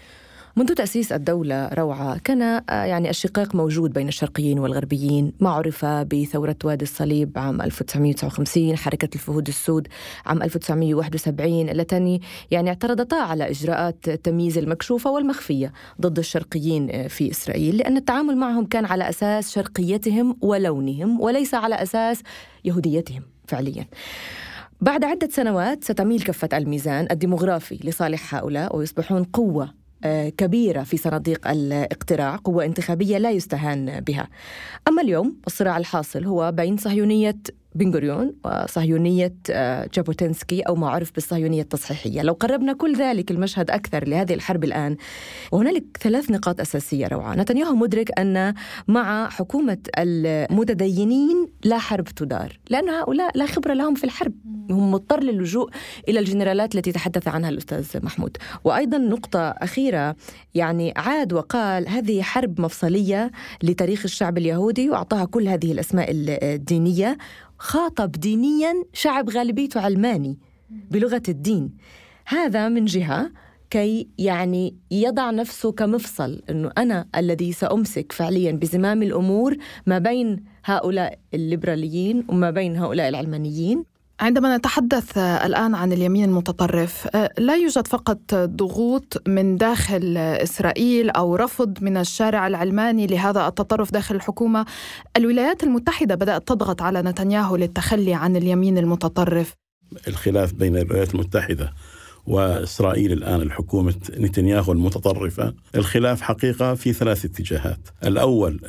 منذ 0.56 0.74
تأسيس 0.74 1.12
الدولة 1.12 1.68
روعة 1.68 2.18
كان 2.18 2.42
آه، 2.42 2.64
يعني 2.70 3.10
الشقاق 3.10 3.56
موجود 3.56 3.94
بين 3.94 4.08
الشرقيين 4.08 4.60
والغربيين. 4.60 5.34
ما 5.40 5.50
عرف 5.50 5.86
بثورة 5.86 6.56
وادي 6.64 6.84
الصليب 6.84 7.32
عام 7.36 7.62
1959 7.62 8.78
حركة 8.78 9.10
الفهود 9.16 9.48
السود 9.48 9.88
عام 10.26 10.44
1971 10.44 11.70
اللتان 11.70 12.20
يعني 12.52 12.70
اعترضتا 12.70 13.16
على 13.16 13.50
إجراءات 13.50 14.08
التمييز 14.08 14.58
المكشوفة 14.58 15.12
والمخفية 15.12 15.74
ضد 16.02 16.20
الشرقيين 16.20 16.90
آه، 16.92 17.08
في 17.08 17.32
إسرائيل 17.32 17.78
لأن 17.78 17.98
التعامل 17.98 18.38
معهم 18.38 18.66
كان 18.66 18.86
على 18.86 19.10
أساس 19.10 19.52
شرقيتهم 19.52 20.38
ولونهم 20.42 21.22
وليس 21.22 21.54
على 21.54 21.76
أساس 21.76 22.22
يهوديتهم 22.66 23.22
فعليا. 23.48 23.86
بعد 24.82 25.04
عدة 25.04 25.30
سنوات 25.32 25.84
ستميل 25.84 26.22
كفة 26.22 26.50
الميزان 26.54 27.08
الديمغرافي 27.12 27.80
لصالح 27.84 28.36
هؤلاء 28.36 28.76
ويصبحون 28.78 29.24
قوة 29.24 29.83
كبيرة 30.38 30.84
في 30.84 30.98
صناديق 30.98 31.48
الاقتراع 31.48 32.36
قوة 32.36 32.66
انتخابية 32.66 33.18
لا 33.18 33.32
يستهان 33.32 34.00
بها. 34.00 34.28
أما 34.88 35.02
اليوم 35.02 35.36
الصراع 35.48 35.78
الحاصل 35.78 36.26
هو 36.26 36.52
بين 36.52 36.78
صهيونية 36.78 37.36
بن 37.76 37.94
غوريون 37.94 38.36
وصهيونية 38.46 39.36
آه، 39.50 39.90
جابوتنسكي 39.94 40.62
أو 40.62 40.76
ما 40.76 40.90
عرف 40.90 41.14
بالصهيونية 41.14 41.62
التصحيحية. 41.62 42.22
لو 42.22 42.34
قربنا 42.34 42.74
كل 42.74 42.96
ذلك 42.96 43.32
المشهد 43.32 43.72
أكثر 43.72 44.08
لهذه 44.08 44.34
الحرب 44.34 44.64
الآن 44.64 44.98
وهنالك 45.52 45.84
ثلاث 46.02 46.32
نقاط 46.32 46.60
أساسية 46.60 47.08
روعة. 47.08 47.36
نتنياهو 47.36 47.76
مدرك 47.76 48.20
أن 48.20 48.54
مع 48.88 49.30
حكومة 49.30 49.78
المتدينين 49.98 51.48
لا 51.64 51.78
حرب 51.78 52.06
تدار 52.06 52.60
لأن 52.70 52.90
هؤلاء 52.90 53.38
لا 53.38 53.46
خبرة 53.46 53.74
لهم 53.74 53.96
في 53.96 54.04
الحرب. 54.04 54.34
هم 54.70 54.92
مضطر 54.92 55.24
للجوء 55.24 55.70
إلى 56.10 56.20
الجنرالات 56.20 56.76
التي 56.76 56.92
تحدث 56.92 57.28
عنها 57.28 57.50
الأستاذ 57.50 58.06
محمود. 58.06 58.38
وأيضا 58.64 58.98
نقطة 58.98 59.40
أخيرة 59.40 60.16
يعني 60.56 60.94
عاد 60.96 61.34
وقال 61.34 61.90
هذه 61.90 62.22
حرب 62.22 62.62
مفصلية 62.62 63.32
لتاريخ 63.64 64.02
الشعب 64.04 64.38
اليهودي 64.38 64.90
وأعطاها 64.90 65.26
كل 65.26 65.48
هذه 65.48 65.72
الأسماء 65.72 66.08
الدينية. 66.12 67.18
خاطب 67.64 68.12
دينيا 68.12 68.74
شعب 68.94 69.30
غالبيته 69.30 69.82
علماني 69.82 70.40
بلغة 70.70 71.22
الدين. 71.30 71.72
هذا 72.28 72.70
من 72.70 72.86
جهة 72.86 73.32
كي 73.70 74.08
يعني 74.18 74.76
يضع 74.92 75.32
نفسه 75.32 75.72
كمفصل 75.72 76.42
إنه 76.50 76.72
أنا 76.78 77.08
الذي 77.16 77.52
سأمسك 77.52 78.12
فعليا 78.12 78.52
بزمام 78.52 79.04
الأمور 79.04 79.58
ما 79.88 80.00
بين 80.00 80.44
هؤلاء 80.66 81.20
الليبراليين 81.34 82.26
وما 82.30 82.52
بين 82.52 82.78
هؤلاء 82.78 83.10
العلمانيين. 83.10 83.84
عندما 84.20 84.58
نتحدث 84.58 85.18
الآن 85.18 85.76
عن 85.76 85.94
اليمين 85.94 86.24
المتطرف 86.24 87.08
لا 87.38 87.56
يوجد 87.56 87.88
فقط 87.88 88.36
ضغوط 88.36 89.22
من 89.28 89.58
داخل 89.58 90.18
إسرائيل 90.18 91.10
أو 91.10 91.36
رفض 91.36 91.84
من 91.84 91.98
الشارع 91.98 92.48
العلماني 92.48 93.08
لهذا 93.08 93.48
التطرف 93.48 93.92
داخل 93.92 94.16
الحكومة. 94.16 94.66
الولايات 95.18 95.64
المتحدة 95.64 96.16
بدأت 96.16 96.48
تضغط 96.48 96.82
على 96.82 97.02
نتنياهو 97.02 97.56
للتخلي 97.56 98.14
عن 98.14 98.36
اليمين 98.36 98.78
المتطرف. 98.78 99.54
الخلاف 100.08 100.54
بين 100.54 100.78
الولايات 100.78 101.14
المتحدة 101.14 101.74
وإسرائيل 102.28 103.12
الآن 103.12 103.42
الحكومة 103.42 103.96
نتنياهو 104.18 104.72
المتطرفة 104.72 105.54
الخلاف 105.76 106.22
حقيقة 106.22 106.74
في 106.74 106.94
ثلاث 106.94 107.26
اتجاهات. 107.26 107.80
الأول 108.04 108.60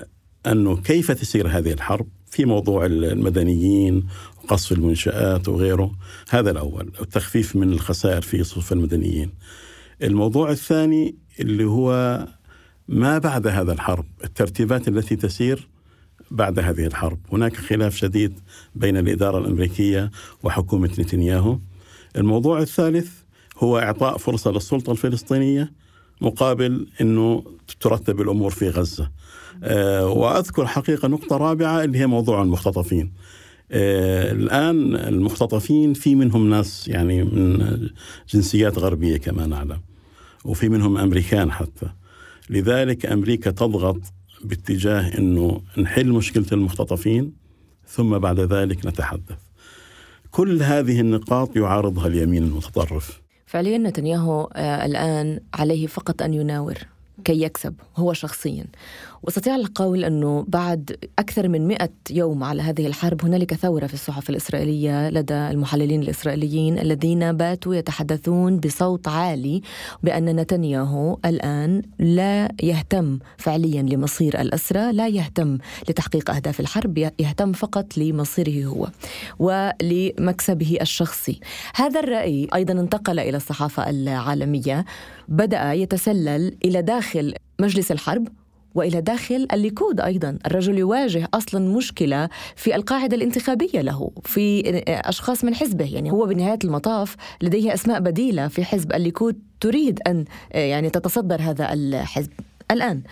أنه 0.47 0.77
كيف 0.77 1.11
تسير 1.11 1.49
هذه 1.49 1.73
الحرب 1.73 2.07
في 2.27 2.45
موضوع 2.45 2.87
المدنيين 2.87 4.07
وقصف 4.45 4.73
المنشآت 4.73 5.49
وغيره. 5.49 5.93
هذا 6.31 6.51
الأول. 6.51 6.93
التخفيف 7.01 7.57
من 7.57 7.73
الخسائر 7.73 8.23
في 8.23 8.45
صفوف 8.45 8.73
المدنيين. 8.73 9.31
الموضوع 10.03 10.51
الثاني 10.51 11.15
اللي 11.41 11.65
هو 11.65 12.19
ما 12.89 13.19
بعد 13.19 13.47
هذا 13.47 13.73
الحرب. 13.73 14.05
الترتيبات 14.25 14.89
التي 14.89 15.17
تسير 15.17 15.69
بعد 16.31 16.59
هذه 16.59 16.87
الحرب. 16.87 17.19
هناك 17.33 17.57
خلاف 17.57 17.97
شديد 17.97 18.41
بين 18.75 18.97
الإدارة 18.97 19.39
الأمريكية 19.39 20.11
وحكومة 20.43 20.91
نتنياهو. 20.99 21.59
الموضوع 22.17 22.59
الثالث 22.59 23.11
هو 23.59 23.79
إعطاء 23.79 24.17
فرصة 24.17 24.51
للسلطة 24.51 24.93
الفلسطينية 24.93 25.73
مقابل 26.21 26.87
أنه 27.01 27.45
ترتب 27.81 28.21
الأمور 28.21 28.51
في 28.51 28.69
غزة. 28.69 29.11
آه، 29.63 30.07
وأذكر 30.07 30.67
حقيقة 30.67 31.09
نقطة 31.09 31.37
رابعة 31.37 31.85
اللي 31.85 31.99
هي 31.99 32.07
موضوع 32.07 32.43
المختطفين. 32.43 33.13
الآن 33.75 34.97
المختطفين 34.97 35.95
في 35.95 36.14
منهم 36.14 36.50
ناس 36.50 36.88
يعني 36.88 37.25
من 37.25 37.78
جنسيات 38.28 38.78
غربية 38.78 39.16
كما 39.16 39.47
نعلم 39.47 39.81
وفي 40.45 40.69
منهم 40.69 40.99
أمريكان 40.99 41.52
حتى. 41.52 41.87
لذلك 42.50 43.07
أمريكا 43.07 43.50
تضغط 43.50 44.00
باتجاه 44.45 45.19
أنه 45.19 45.61
نحل 45.78 46.09
مشكلة 46.09 46.47
المختطفين 46.52 47.33
ثم 47.87 48.19
بعد 48.19 48.40
ذلك 48.40 48.87
نتحدث. 48.87 49.38
كل 50.31 50.62
هذه 50.62 51.00
النقاط 51.00 51.57
يعارضها 51.57 52.07
اليمين 52.07 52.43
المتطرف. 52.43 53.23
فعليا 53.47 53.78
نتنياهو 53.78 54.45
آه، 54.45 54.87
الآن 54.87 55.40
عليه 55.54 55.87
فقط 55.87 56.23
أن 56.23 56.35
يناور. 56.35 56.75
كي 57.25 57.43
يكسب 57.43 57.75
هو 57.97 58.12
شخصيا. 58.12 58.64
واستطيع 59.23 59.57
القول 59.57 60.04
أنه 60.04 60.45
بعد 60.49 60.97
أكثر 61.19 61.49
من 61.49 61.69
مئة 61.69 61.90
يوم 62.11 62.45
على 62.45 62.62
هذه 62.62 62.87
الحرب 62.87 63.25
هنالك 63.25 63.54
ثورة 63.54 63.87
في 63.87 63.95
الصحف 63.95 64.31
الإسرائيلية 64.31 65.11
لدى 65.11 65.35
المحللين 65.35 66.02
الإسرائيليين 66.02 66.78
الذين 66.78 67.33
باتوا 67.33 67.75
يتحدثون 67.75 68.61
بصوت 68.61 69.09
عالي 69.09 69.62
بأن 70.02 70.37
نتنياهو 70.37 71.19
الآن 71.25 71.83
لا 71.99 72.49
يهتم 72.62 73.19
فعليا 73.37 73.83
لمصير 73.83 74.40
الأسرى 74.40 74.93
لا 74.93 75.09
يهتم 75.09 75.59
لتحقيق 75.88 76.31
أهداف 76.31 76.61
الحرب 76.61 76.99
يهتم 76.99 77.52
فقط 77.52 77.99
لمصيره 77.99 78.66
هو 78.66 78.88
ولمكسبه 79.38 80.78
الشخصي. 80.81 81.40
هذا 81.75 82.00
الرأي 82.00 82.49
أيضا 82.54 82.73
انتقل 82.73 83.19
إلى 83.19 83.37
الصحافة 83.37 83.90
العالمية. 83.90 84.85
بدأ 85.28 85.73
يتسلل 85.73 86.57
إلى 86.64 86.83
داخل 86.83 87.35
مجلس 87.61 87.93
الحرب 87.93 88.28
وإلى 88.75 89.00
داخل 89.00 89.47
الليكود 89.52 90.00
أيضا. 90.00 90.38
الرجل 90.47 90.78
يواجه 90.78 91.28
أصلا 91.35 91.76
مشكلة 91.76 92.28
في 92.57 92.75
القاعدة 92.75 93.16
الانتخابية 93.16 93.81
له 93.81 94.11
في 94.25 94.62
أشخاص 94.88 95.45
من 95.45 95.54
حزبه 95.54 95.95
يعني 95.95 96.11
هو 96.11 96.26
بنهاية 96.26 96.59
المطاف 96.64 97.16
لديه 97.43 97.75
أسماء 97.75 98.00
بديلة 98.00 98.49
في 98.49 98.64
حزب 98.64 98.93
الليكود 98.93 99.38
تريد 99.61 100.00
أن 100.07 100.25
يعني 100.50 100.90
تتصدر 100.90 101.40
هذا 101.43 101.73
الحزب. 101.73 102.31
الآن 102.71 103.02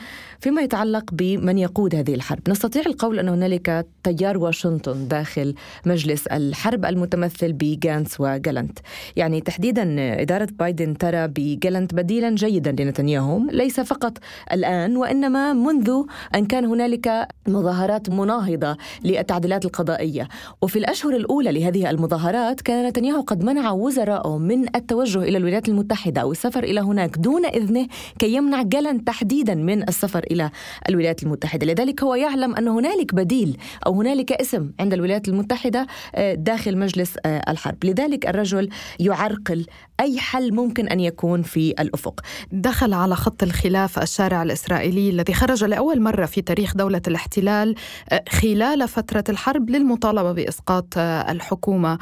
فيما 0.42 0.62
يتعلق 0.62 1.04
بمن 1.12 1.58
يقود 1.58 1.94
هذه 1.94 2.14
الحرب. 2.14 2.40
نستطيع 2.48 2.82
القول 2.86 3.18
أن 3.18 3.28
هنالك 3.28 3.86
تيار 4.04 4.38
واشنطن 4.38 5.08
داخل 5.08 5.54
مجلس 5.86 6.26
الحرب 6.26 6.84
المتمثل 6.84 7.52
بجانس 7.52 8.20
وجالنت. 8.20 8.78
يعني 9.16 9.40
تحديدا 9.40 9.96
إدارة 10.22 10.48
بايدن 10.58 10.98
ترى 10.98 11.28
بجالنت 11.28 11.94
بديلا 11.94 12.30
جيدا 12.30 12.72
لنتنياهو. 12.72 13.40
ليس 13.50 13.80
فقط 13.80 14.18
الآن 14.52 14.96
وإنما 14.96 15.52
منذ 15.52 15.90
أن 16.34 16.46
كان 16.46 16.64
هنالك 16.64 17.28
مظاهرات 17.48 18.10
مناهضة 18.10 18.76
للتعديلات 19.04 19.64
القضائية. 19.64 20.28
وفي 20.62 20.78
الأشهر 20.78 21.16
الأولى 21.16 21.52
لهذه 21.52 21.90
المظاهرات 21.90 22.60
كان 22.60 22.86
نتنياهو 22.88 23.20
قد 23.20 23.44
منع 23.44 23.70
وزراءه 23.70 24.38
من 24.38 24.76
التوجه 24.76 25.22
إلى 25.22 25.38
الولايات 25.38 25.68
المتحدة 25.68 26.20
أو 26.20 26.32
السفر 26.32 26.64
إلى 26.64 26.80
هناك 26.80 27.18
دون 27.18 27.46
إذنه 27.46 27.86
كي 28.18 28.34
يمنع 28.34 28.62
جالنت 28.62 29.06
تحديدا 29.06 29.54
من 29.54 29.88
السفر 29.88 30.31
إلى 30.32 30.50
الولايات 30.88 31.22
المتحدة. 31.22 31.66
لذلك 31.66 32.02
هو 32.02 32.14
يعلم 32.14 32.54
أن 32.54 32.68
هنالك 32.68 33.14
بديل 33.14 33.58
أو 33.86 34.00
هنالك 34.00 34.32
اسم 34.32 34.70
عند 34.80 34.92
الولايات 34.92 35.28
المتحدة 35.28 35.86
آه، 36.14 36.34
داخل 36.34 36.78
مجلس 36.78 37.16
آه، 37.26 37.50
الحرب. 37.50 37.84
لذلك 37.84 38.26
الرجل 38.26 38.68
يعرقل 39.00 39.66
أي 40.00 40.18
حل 40.18 40.54
ممكن 40.54 40.88
أن 40.88 41.00
يكون 41.00 41.42
في 41.42 41.70
الأفق. 41.70 42.20
دخل 42.52 42.92
على 42.92 43.16
خط 43.16 43.42
الخلاف 43.42 43.98
الشارع 43.98 44.42
الإسرائيلي 44.42 45.10
الذي 45.10 45.34
خرج 45.34 45.64
لأول 45.64 46.00
مرة 46.00 46.26
في 46.26 46.42
تاريخ 46.42 46.76
دولة 46.76 47.02
الاحتلال 47.08 47.74
آه، 48.10 48.24
خلال 48.28 48.88
فترة 48.88 49.24
الحرب 49.28 49.70
للمطالبة 49.70 50.32
بإسقاط 50.32 50.98
الحكومة. 50.98 51.98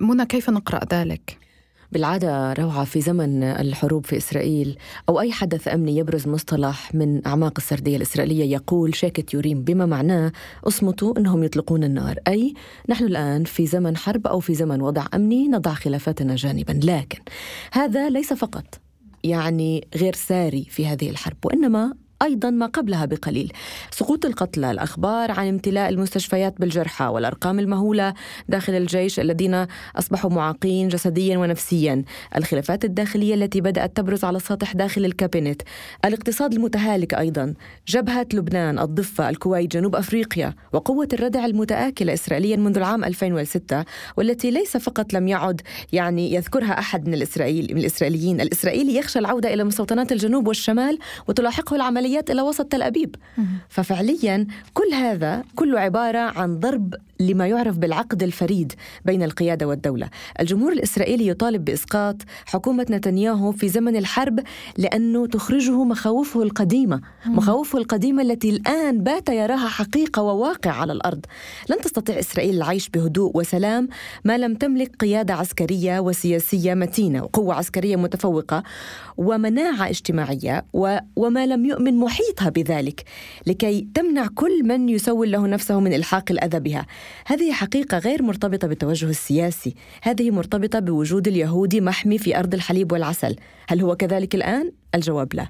منى 0.00 0.26
كيف 0.26 0.50
نقرأ 0.50 0.80
ذلك؟ 0.92 1.47
بالعادة 1.92 2.52
روعة 2.52 2.84
في 2.84 3.00
زمن 3.00 3.42
الحروب 3.42 4.06
في 4.06 4.16
إسرائيل 4.16 4.78
أو 5.08 5.20
أي 5.20 5.32
حدث 5.32 5.68
أمني 5.68 5.96
يبرز 5.96 6.28
مصطلح 6.28 6.94
من 6.94 7.26
أعماق 7.26 7.52
السردية 7.56 7.96
الإسرائيلية 7.96 8.52
يقول 8.52 8.94
شاكت 8.94 9.34
يوريم 9.34 9.62
بما 9.62 9.86
معناه 9.86 10.32
أصمتوا 10.64 11.18
أنهم 11.18 11.42
يطلقون 11.42 11.84
النار. 11.84 12.18
أي 12.28 12.54
نحن 12.88 13.04
الآن 13.04 13.44
في 13.44 13.66
زمن 13.66 13.96
حرب 13.96 14.26
أو 14.26 14.40
في 14.40 14.54
زمن 14.54 14.80
وضع 14.80 15.06
أمني 15.14 15.48
نضع 15.48 15.74
خلافاتنا 15.74 16.36
جانبا. 16.36 16.72
لكن 16.72 17.18
هذا 17.72 18.10
ليس 18.10 18.32
فقط 18.32 18.80
يعني 19.24 19.88
غير 19.96 20.14
ساري 20.14 20.66
في 20.70 20.86
هذه 20.86 21.10
الحرب 21.10 21.36
وإنما 21.44 21.94
أيضا 22.22 22.50
ما 22.50 22.66
قبلها 22.66 23.04
بقليل. 23.04 23.52
سقوط 23.90 24.24
القتلى 24.26 24.70
الأخبار 24.70 25.30
عن 25.30 25.48
امتلاء 25.48 25.88
المستشفيات 25.88 26.60
بالجرحى 26.60 27.04
والأرقام 27.04 27.58
المهولة 27.58 28.14
داخل 28.48 28.72
الجيش 28.74 29.20
الذين 29.20 29.66
أصبحوا 29.96 30.30
معاقين 30.30 30.88
جسديا 30.88 31.38
ونفسيا. 31.38 32.04
الخلافات 32.36 32.84
الداخلية 32.84 33.34
التي 33.34 33.60
بدأت 33.60 33.96
تبرز 33.96 34.24
على 34.24 34.36
السطح 34.36 34.72
داخل 34.72 35.04
الكابينت. 35.04 35.62
الاقتصاد 36.04 36.54
المتهالك 36.54 37.14
أيضا. 37.14 37.54
جبهة 37.88 38.26
لبنان 38.32 38.78
الضفة 38.78 39.28
الكويت 39.28 39.72
جنوب 39.72 39.96
أفريقيا 39.96 40.54
وقوة 40.72 41.08
الردع 41.12 41.44
المتآكلة 41.44 42.14
إسرائيليا 42.14 42.56
منذ 42.56 42.76
العام 42.76 43.04
2006 43.04 43.84
والتي 44.16 44.50
ليس 44.50 44.76
فقط 44.76 45.12
لم 45.12 45.28
يعد 45.28 45.60
يعني 45.92 46.34
يذكرها 46.34 46.78
أحد 46.78 47.08
من 47.08 47.18
من 47.48 47.78
الإسرائيليين. 47.78 48.40
الإسرائيلي 48.40 48.96
يخشى 48.96 49.18
العودة 49.18 49.54
إلى 49.54 49.64
مستوطنات 49.64 50.12
الجنوب 50.12 50.48
والشمال 50.48 50.98
وتلاحقه 51.28 51.76
العملية 51.76 52.07
العمليات 52.08 52.30
إلى 52.30 52.42
وسط 52.42 52.66
تل 52.66 52.82
أبيب. 52.82 53.16
ففعليا 53.68 54.46
كل 54.74 54.94
هذا 54.94 55.44
كله 55.54 55.80
عبارة 55.80 56.18
عن 56.18 56.58
ضرب 56.58 56.94
لما 57.20 57.46
يعرف 57.46 57.78
بالعقد 57.78 58.22
الفريد 58.22 58.72
بين 59.04 59.22
القيادة 59.22 59.66
والدولة. 59.66 60.08
الجمهور 60.40 60.72
الإسرائيلي 60.72 61.26
يطالب 61.26 61.64
بإسقاط 61.64 62.16
حكومة 62.46 62.86
نتنياهو 62.90 63.52
في 63.52 63.68
زمن 63.68 63.96
الحرب 63.96 64.40
لأنه 64.76 65.26
تخرجه 65.26 65.84
مخاوفه 65.84 66.42
القديمة 66.42 67.00
مخاوفه 67.26 67.78
القديمة 67.78 68.22
التي 68.22 68.50
الآن 68.50 69.02
بات 69.02 69.28
يراها 69.28 69.68
حقيقة 69.68 70.22
وواقع 70.22 70.70
على 70.70 70.92
الأرض. 70.92 71.24
لن 71.70 71.80
تستطيع 71.80 72.18
إسرائيل 72.18 72.54
العيش 72.54 72.88
بهدوء 72.88 73.36
وسلام 73.36 73.88
ما 74.24 74.38
لم 74.38 74.54
تملك 74.54 74.96
قيادة 74.96 75.34
عسكرية 75.34 76.00
وسياسية 76.00 76.74
متينة 76.74 77.22
وقوة 77.22 77.54
عسكرية 77.54 77.96
متفوقة 77.96 78.62
ومناعة 79.16 79.88
اجتماعية 79.88 80.64
وما 81.16 81.46
لم 81.46 81.66
يؤمن 81.66 81.96
محيطها 81.96 82.48
بذلك 82.48 83.04
لكي 83.46 83.88
تمنع 83.94 84.26
كل 84.34 84.64
من 84.64 84.88
يسول 84.88 85.32
له 85.32 85.46
نفسه 85.46 85.80
من 85.80 85.92
إلحاق 85.92 86.24
الأذى 86.30 86.60
بها. 86.60 86.86
هذه 87.26 87.52
حقيقة 87.52 87.98
غير 87.98 88.22
مرتبطة 88.22 88.68
بالتوجه 88.68 89.06
السياسي 89.10 89.74
هذه 90.02 90.30
مرتبطة 90.30 90.78
بوجود 90.78 91.28
اليهودي 91.28 91.80
محمي 91.80 92.18
في 92.18 92.38
أرض 92.38 92.54
الحليب 92.54 92.92
والعسل 92.92 93.36
هل 93.68 93.80
هو 93.80 93.96
كذلك 93.96 94.34
الآن؟ 94.34 94.72
الجواب 94.94 95.34
لا 95.34 95.46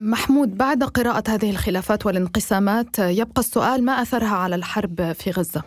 محمود 0.00 0.56
بعد 0.56 0.84
قراءة 0.84 1.24
هذه 1.28 1.50
الخلافات 1.50 2.06
والانقسامات 2.06 2.98
يبقى 2.98 3.40
السؤال 3.40 3.84
ما 3.84 3.92
أثرها 3.92 4.34
على 4.34 4.54
الحرب 4.54 5.12
في 5.12 5.30
غزة؟ 5.30 5.62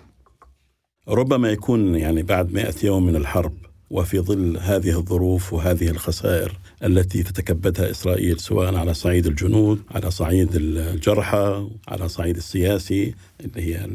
ربما 1.08 1.50
يكون 1.50 1.96
يعني 1.96 2.24
بعد 2.24 2.54
مئة 2.54 2.76
يوم 2.84 3.06
من 3.06 3.16
الحرب 3.16 3.54
وفي 3.94 4.20
ظل 4.20 4.58
هذه 4.58 4.98
الظروف 4.98 5.54
وهذه 5.54 5.90
الخسائر 5.90 6.58
التي 6.84 7.24
تتكبدها 7.24 7.92
إسرائيل 7.92 8.40
سواء 8.40 8.76
على 8.76 8.94
صعيد 8.94 9.28
الجنود، 9.28 9.82
على 9.92 10.12
صعيد 10.12 10.50
الجرحى، 10.56 11.68
على 11.88 12.10
صعيد 12.10 12.38
السياسي 12.38 13.14
اللي 13.42 13.62
هي 13.62 13.88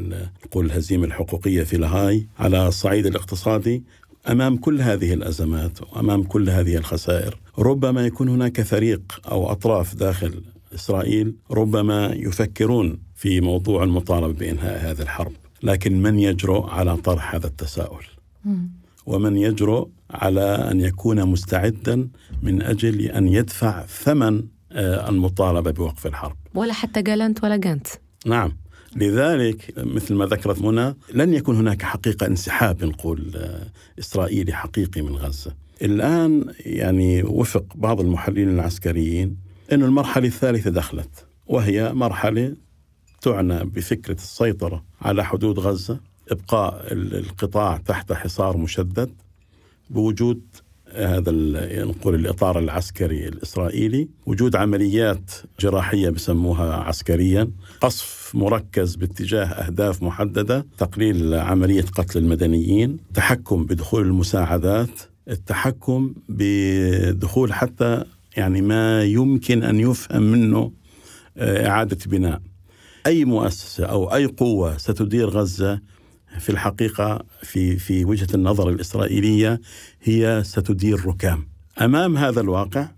نقول 0.45 0.65
الهزيمة 0.65 1.05
الحقوقية 1.05 1.63
في 1.63 1.77
لاهاي، 1.77 2.27
على 2.39 2.67
الصعيد 2.67 3.05
الاقتصادي 3.05 3.83
أمام 4.29 4.57
كل 4.57 4.81
هذه 4.81 5.13
الأزمات 5.13 5.81
وأمام 5.81 6.23
كل 6.23 6.49
هذه 6.49 6.75
الخسائر، 6.75 7.37
ربما 7.57 8.05
يكون 8.05 8.29
هناك 8.29 8.61
فريق 8.61 9.21
أو 9.31 9.51
أطراف 9.51 9.95
داخل 9.95 10.43
إسرائيل 10.75 11.33
ربما 11.51 12.13
يفكرون 12.15 12.99
في 13.15 13.41
موضوع 13.41 13.83
المطالبة 13.83 14.33
بإنهاء 14.33 14.91
هذه 14.91 15.01
الحرب، 15.01 15.31
لكن 15.63 16.01
من 16.01 16.19
يجرؤ 16.19 16.69
على 16.69 16.97
طرح 16.97 17.35
هذا 17.35 17.47
التساؤل؟ 17.47 18.03
ومن 19.09 19.37
يجرؤ 19.37 19.87
على 20.11 20.41
أن 20.71 20.79
يكون 20.79 21.25
مستعدا 21.25 22.09
من 22.41 22.61
أجل 22.61 23.01
أن 23.01 23.27
يدفع 23.27 23.85
ثمن 23.85 24.43
آه، 24.71 25.09
المطالبة 25.09 25.71
بوقف 25.71 26.07
الحرب. 26.07 26.35
ولا 26.55 26.73
حتى 26.73 27.01
جالنت 27.01 27.43
ولا 27.43 27.57
جانت. 27.57 27.87
نعم. 28.25 28.57
لذلك 28.95 29.73
مثل 29.77 30.13
ما 30.15 30.25
ذكرت 30.25 30.61
منى 30.61 30.95
لن 31.13 31.33
يكون 31.33 31.55
هناك 31.55 31.81
حقيقة 31.81 32.27
انسحاب 32.27 32.83
نقول 32.83 33.31
آه، 33.35 33.67
إسرائيلي 33.99 34.53
حقيقي 34.53 35.01
من 35.01 35.15
غزة. 35.15 35.55
الآن 35.81 36.45
يعني 36.59 37.23
وفق 37.23 37.65
بعض 37.75 37.99
المحللين 37.99 38.49
العسكريين 38.49 39.37
أن 39.71 39.83
المرحلة 39.83 40.27
الثالثة 40.27 40.69
دخلت 40.69 41.25
وهي 41.47 41.93
مرحلة 41.93 42.55
تعنى 43.21 43.63
بفكرة 43.63 44.13
السيطرة 44.13 44.83
على 45.01 45.25
حدود 45.25 45.59
غزة 45.59 45.99
إبقاء 46.31 46.87
القطاع 46.91 47.77
تحت 47.77 48.13
حصار 48.13 48.57
مشدد 48.57 49.11
بوجود 49.89 50.41
هذا 50.93 51.31
نقول 51.85 52.15
الإطار 52.15 52.59
العسكري 52.59 53.27
الإسرائيلي، 53.27 54.09
وجود 54.25 54.55
عمليات 54.55 55.31
جراحية 55.59 56.09
بسموها 56.09 56.73
عسكريا، 56.73 57.51
قصف 57.81 58.31
مركز 58.33 58.95
باتجاه 58.95 59.45
أهداف 59.45 60.03
محددة، 60.03 60.65
تقليل 60.77 61.33
عملية 61.33 61.81
قتل 61.81 62.19
المدنيين، 62.19 62.97
تحكم 63.13 63.65
بدخول 63.65 64.01
المساعدات، 64.01 65.01
التحكم 65.29 66.13
بدخول 66.29 67.53
حتى 67.53 68.03
يعني 68.37 68.61
ما 68.61 69.03
يمكن 69.03 69.63
أن 69.63 69.79
يفهم 69.79 70.21
منه 70.21 70.71
آه، 71.37 71.67
إعادة 71.67 71.97
بناء. 72.05 72.41
أي 73.07 73.25
مؤسسة 73.25 73.85
أو 73.85 74.13
أي 74.15 74.25
قوة 74.25 74.77
ستدير 74.77 75.29
غزة 75.29 75.79
في 76.39 76.49
الحقيقة 76.49 77.25
في 77.43 77.77
في 77.77 78.05
وجهة 78.05 78.27
النظر 78.33 78.69
الإسرائيلية 78.69 79.61
هي 80.01 80.41
ستدير 80.45 81.05
ركام. 81.05 81.47
أمام 81.81 82.17
هذا 82.17 82.41
الواقع 82.41 82.89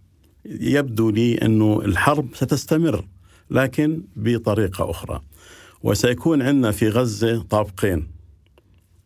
يبدو 0.46 1.10
لي 1.10 1.36
أنه 1.36 1.82
الحرب 1.86 2.28
ستستمر 2.34 3.06
لكن 3.50 4.04
بطريقة 4.16 4.90
أخرى. 4.90 5.22
وسيكون 5.84 6.42
عندنا 6.42 6.72
في 6.72 6.90
غزة 6.90 7.44
طابقين. 7.44 8.08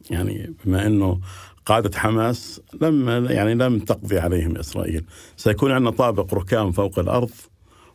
يعني 0.10 0.53
بما 0.65 0.88
أنه 0.88 1.20
قادة 1.65 2.00
حماس 2.00 2.62
لم 2.82 3.25
يعني 3.29 3.53
لم 3.53 3.79
تقضي 3.79 4.20
عليهم 4.20 4.58
إسرائيل، 4.58 5.05
سيكون 5.38 5.72
عندنا 5.72 5.91
طابق 5.91 6.34
ركام 6.34 6.72
فوق 6.72 7.00
الأرض 7.00 7.32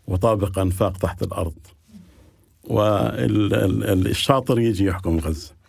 وطابق 0.06 0.58
انفاق 0.58 0.96
تحت 0.96 1.22
الأرض. 1.22 1.54
والشاطر 2.64 4.58
يجي 4.58 4.84
يحكم 4.84 5.18
غزة. 5.18 5.59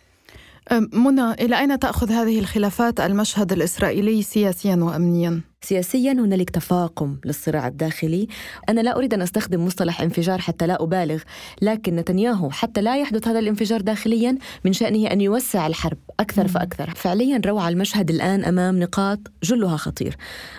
منى 0.92 1.32
إلى 1.32 1.58
أين 1.58 1.78
تأخذ 1.78 2.12
هذه 2.12 2.38
الخلافات 2.38 3.00
المشهد 3.00 3.52
الإسرائيلي 3.52 4.22
سياسيا 4.22 4.76
وأمنيا؟ 4.76 5.40
سياسيا 5.64 6.12
هنالك 6.12 6.50
تفاقم 6.50 7.16
للصراع 7.24 7.68
الداخلي. 7.68 8.28
أنا 8.68 8.80
لا 8.80 8.96
أريد 8.96 9.14
أن 9.14 9.22
أستخدم 9.22 9.64
مصطلح 9.64 10.00
انفجار 10.00 10.38
حتى 10.38 10.66
لا 10.66 10.82
أبالغ 10.82 11.22
لكن 11.62 11.96
نتنياهو 11.96 12.50
حتى 12.50 12.80
لا 12.80 12.96
يحدث 12.96 13.28
هذا 13.28 13.38
الانفجار 13.38 13.80
داخليا 13.80 14.38
من 14.64 14.72
شأنه 14.72 15.06
أن 15.06 15.20
يوسع 15.20 15.66
الحرب 15.66 15.98
أكثر 16.20 16.48
فأكثر. 16.48 16.90
فعليا 16.90 17.40
روعة 17.46 17.68
المشهد 17.68 18.10
الآن 18.10 18.44
أمام 18.44 18.78
نقاط 18.78 19.18
جلها 19.42 19.76
خطير. 19.76 20.16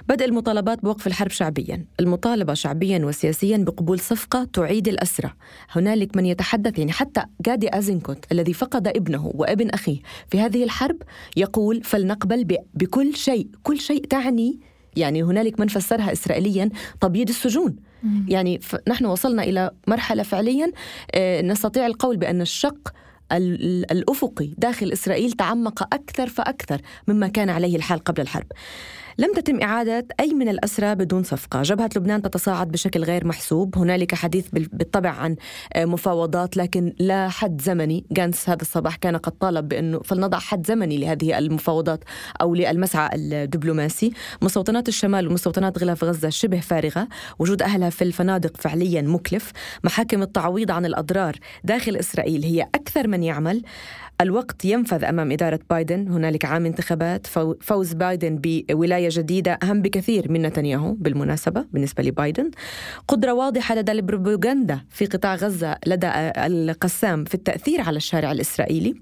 بدء 0.10 0.26
المطالبات 0.26 0.84
بوقف 0.84 1.08
الحرب 1.08 1.32
شعبيا. 1.32 1.86
المطالبة 2.00 2.54
شعبيا 2.54 3.06
وسياسيا 3.06 3.58
بقبول 3.58 4.00
صفقة 4.00 4.44
تعيد 4.44 4.88
الأسرى. 4.88 5.34
هنالك 5.72 6.18
من 6.18 6.26
يتحدث 6.26 6.80
يعني 6.80 6.92
حتى 6.92 7.24
جادي 7.42 7.78
أزنكوت 7.78 8.26
الذي 8.32 8.54
فقد 8.54 8.88
ابنه 8.88 9.32
وابن 9.36 9.70
أخيه 9.70 9.98
في 10.28 10.40
هذه 10.40 10.64
الحرب 10.64 10.98
يقول 11.38 11.84
فلنقبل 11.84 12.58
بكل 12.74 13.16
شيء 13.16 13.48
كل 13.64 13.80
شيء 13.80 14.06
تعني 14.06 14.73
يعني 14.96 15.24
هنالك 15.24 15.60
من 15.60 15.68
فسرها 15.68 16.12
إسرائيليا 16.12 16.70
تبييض 17.02 17.30
السجون 17.30 17.76
يعني 18.28 18.60
نحن 18.88 19.06
وصلنا 19.06 19.44
إلى 19.44 19.72
مرحلة 19.88 20.24
فعليا 20.24 20.72
آه، 21.16 21.42
نستطيع 21.42 21.86
القول 21.86 22.18
بأن 22.18 22.42
الشق 22.42 22.94
الأفقي 23.92 24.54
داخل 24.58 24.92
إسرائيل 24.92 25.32
تعمق 25.32 25.94
أكثر 25.94 26.28
فأكثر 26.28 26.82
مما 27.08 27.28
كان 27.28 27.50
عليه 27.50 27.76
الحال 27.76 28.00
قبل 28.00 28.22
الحرب. 28.22 28.48
لم 29.18 29.34
تتم 29.34 29.62
إعادة 29.62 30.08
أي 30.20 30.34
من 30.34 30.50
الأسرى 30.50 30.96
بدون 30.96 31.24
صفقة. 31.24 31.62
جبهة 31.62 31.90
لبنان 31.96 32.22
تتصاعد 32.22 32.72
بشكل 32.72 33.04
غير 33.04 33.28
محسوب. 33.28 33.78
هنالك 33.78 34.16
حديث 34.16 34.48
بالطبع 34.52 35.10
عن 35.10 35.36
آه، 35.74 35.86
مفاوضات 35.86 36.58
لكن 36.58 36.94
لا 37.00 37.30
حد 37.30 37.62
زمني. 37.62 38.06
جانس 38.12 38.50
هذا 38.50 38.62
الصباح 38.62 38.96
كان 38.96 39.18
قد 39.18 39.32
طالب 39.32 39.68
بأنه 39.68 40.00
فلنضع 40.00 40.40
حد 40.40 40.68
زمني 40.68 40.98
لهذه 40.98 41.38
المفاوضات 41.38 42.04
أو 42.42 42.56
للمسعى 42.56 43.10
الدبلوماسي. 43.14 44.12
مستوطنات 44.42 44.88
الشمال 44.88 45.28
ومستوطنات 45.28 45.80
غلاف 45.80 46.04
غزة 46.04 46.30
شبه 46.30 46.60
فارغة. 46.60 47.08
وجود 47.40 47.62
أهلها 47.62 47.90
في 47.90 48.04
الفنادق 48.04 48.58
فعليا 48.58 49.02
مكلف. 49.02 49.52
محاكم 49.84 50.22
التعويض 50.22 50.72
عن 50.72 50.86
الأضرار 50.86 51.36
داخل 51.64 51.96
إسرائيل 51.96 52.44
هي 52.44 52.62
أكثر 52.76 53.08
من 53.08 53.24
يعمل. 53.24 53.64
الوقت 54.24 54.66
ينفذ 54.66 55.04
أمام 55.04 55.32
إدارة 55.32 55.60
بايدن، 55.70 56.08
هنالك 56.08 56.46
عام 56.46 56.66
انتخابات، 56.66 57.28
فوز 57.62 57.94
بايدن 57.94 58.40
بولاية 58.44 59.10
جديدة 59.12 59.60
أهم 59.64 59.82
بكثير 59.82 60.32
من 60.32 60.42
نتنياهو 60.42 60.94
بالمناسبة 60.94 61.66
بالنسبة 61.74 62.04
لبايدن، 62.04 62.52
قدرة 63.08 63.34
واضحة 63.34 63.76
لدى 63.76 63.92
البروباغندا 63.92 64.82
في 64.90 65.06
قطاع 65.06 65.36
غزة 65.36 65.78
لدى 65.88 66.08
القسام 66.38 67.24
في 67.24 67.36
التأثير 67.36 67.82
على 67.82 67.98
الشارع 67.98 68.32
الإسرائيلي، 68.32 68.96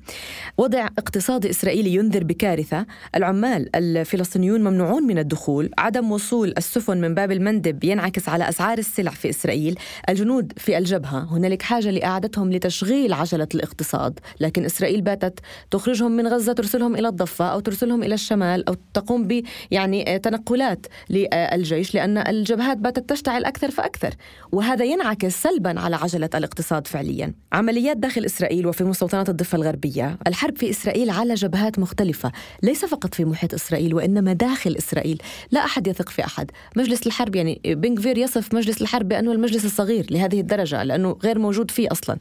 وضع 0.58 0.86
اقتصادي 0.86 1.50
إسرائيلي 1.50 1.94
ينذر 1.94 2.24
بكارثة، 2.24 2.86
العمال 3.16 3.76
الفلسطينيون 3.76 4.64
ممنوعون 4.64 5.04
من 5.04 5.18
الدخول، 5.18 5.70
عدم 5.78 6.12
وصول 6.12 6.54
السفن 6.58 7.02
من 7.02 7.14
باب 7.14 7.32
المندب 7.32 7.84
ينعكس 7.84 8.30
على 8.30 8.50
أسعار 8.50 8.78
السلع 8.78 9.12
في 9.12 9.30
إسرائيل، 9.30 9.80
الجنود 10.10 10.54
في 10.58 10.78
الجبهة، 10.78 11.36
هنالك 11.36 11.62
حاجة 11.62 11.92
لإعادتهم 11.92 12.52
لتشغيل 12.52 13.14
عجلة 13.14 13.48
الاقتصاد، 13.56 14.20
لكن 14.40 14.66
إسرائيل 14.66 15.02
باتت 15.16 15.40
تخرجهم 15.72 16.12
من 16.12 16.28
غزة 16.28 16.54
ترسلهم 16.54 16.96
إلى 16.96 17.08
الضفة 17.08 17.46
أو 17.46 17.60
ترسلهم 17.60 18.04
إلى 18.04 18.14
الشمال 18.14 18.68
أو 18.68 18.76
تقوم 18.94 19.28
ب 19.28 19.44
يعني 19.72 20.20
تنقلات 20.20 20.86
للجيش 21.10 21.96
لأن 21.96 22.18
الجبهات 22.18 22.78
باتت 22.78 23.10
تشتعل 23.10 23.46
أكثر 23.46 23.72
فأكثر. 23.72 24.14
وهذا 24.52 24.86
ينعكس 24.86 25.42
سلبا 25.42 25.80
على 25.80 25.96
عجلة 25.96 26.30
الاقتصاد 26.36 26.88
فعليا. 26.88 27.34
عمليات 27.54 27.98
داخل 27.98 28.26
إسرائيل 28.26 28.68
وفي 28.68 28.84
مستوطنات 28.84 29.30
الضفة 29.30 29.56
الغربية 29.56 30.18
الحرب 30.28 30.58
في 30.58 30.70
إسرائيل 30.70 31.10
على 31.10 31.34
جبهات 31.34 31.80
مختلفة 31.80 32.32
ليس 32.64 32.86
فقط 32.86 33.14
في 33.16 33.26
محيط 33.26 33.54
إسرائيل 33.54 33.94
وإنما 33.94 34.34
داخل 34.34 34.76
إسرائيل. 34.78 35.22
لا 35.52 35.66
أحد 35.66 35.88
يثق 35.88 36.10
في 36.10 36.26
أحد. 36.26 36.52
مجلس 36.76 37.08
الحرب 37.08 37.36
يعني 37.36 37.62
بن 37.66 37.83
غفير 37.83 38.18
يصف 38.18 38.54
مجلس 38.54 38.82
الحرب 38.82 39.08
بأنه 39.08 39.32
المجلس 39.32 39.66
الصغير 39.66 40.08
لهذه 40.12 40.40
الدرجة 40.40 40.84
لأنه 40.84 41.18
غير 41.24 41.40
موجود 41.40 41.72
فيه 41.72 41.88
أصلا. 41.92 42.18